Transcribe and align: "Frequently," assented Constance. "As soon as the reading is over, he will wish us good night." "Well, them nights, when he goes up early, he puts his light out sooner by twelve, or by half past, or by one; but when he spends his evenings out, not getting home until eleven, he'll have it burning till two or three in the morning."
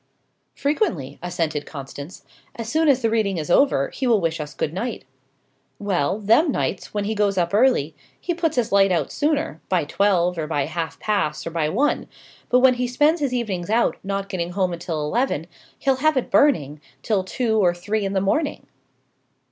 "Frequently," 0.55 1.19
assented 1.21 1.67
Constance. 1.67 2.23
"As 2.55 2.67
soon 2.67 2.87
as 2.87 3.03
the 3.03 3.09
reading 3.11 3.37
is 3.37 3.51
over, 3.51 3.89
he 3.89 4.07
will 4.07 4.19
wish 4.19 4.39
us 4.39 4.55
good 4.55 4.73
night." 4.73 5.05
"Well, 5.77 6.17
them 6.17 6.51
nights, 6.51 6.91
when 6.91 7.03
he 7.03 7.13
goes 7.13 7.37
up 7.37 7.53
early, 7.53 7.93
he 8.19 8.33
puts 8.33 8.55
his 8.55 8.71
light 8.71 8.91
out 8.91 9.11
sooner 9.11 9.61
by 9.69 9.83
twelve, 9.83 10.39
or 10.39 10.47
by 10.47 10.65
half 10.65 10.99
past, 10.99 11.45
or 11.45 11.51
by 11.51 11.69
one; 11.69 12.07
but 12.49 12.61
when 12.61 12.73
he 12.73 12.87
spends 12.87 13.19
his 13.19 13.31
evenings 13.31 13.69
out, 13.69 13.97
not 14.03 14.27
getting 14.27 14.53
home 14.53 14.73
until 14.73 14.99
eleven, 15.05 15.45
he'll 15.77 15.97
have 15.97 16.17
it 16.17 16.31
burning 16.31 16.81
till 17.03 17.23
two 17.23 17.59
or 17.63 17.75
three 17.75 18.03
in 18.03 18.13
the 18.13 18.21
morning." 18.21 18.65